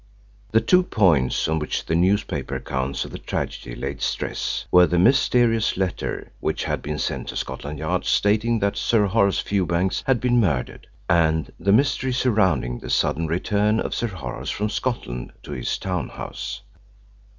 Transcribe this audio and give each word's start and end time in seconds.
The 0.49 0.61
two 0.61 0.81
points 0.81 1.47
on 1.47 1.59
which 1.59 1.85
the 1.85 1.93
newspaper 1.93 2.55
accounts 2.55 3.05
of 3.05 3.11
the 3.11 3.19
tragedy 3.19 3.75
laid 3.75 4.01
stress 4.01 4.65
were 4.71 4.87
the 4.87 4.97
mysterious 4.97 5.77
letter 5.77 6.31
which 6.39 6.63
had 6.63 6.81
been 6.81 6.97
sent 6.97 7.27
to 7.27 7.35
Scotland 7.35 7.77
Yard 7.77 8.05
stating 8.05 8.57
that 8.61 8.75
Sir 8.75 9.05
Horace 9.05 9.37
Fewbanks 9.37 10.01
had 10.07 10.19
been 10.19 10.39
murdered, 10.39 10.87
and 11.07 11.53
the 11.59 11.71
mystery 11.71 12.13
surrounding 12.13 12.79
the 12.79 12.89
sudden 12.89 13.27
return 13.27 13.79
of 13.79 13.93
Sir 13.93 14.07
Horace 14.07 14.49
from 14.49 14.69
Scotland 14.71 15.33
to 15.43 15.51
his 15.51 15.77
town 15.77 16.09
house. 16.09 16.63